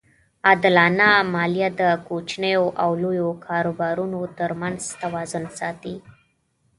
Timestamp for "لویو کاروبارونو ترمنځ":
3.03-4.81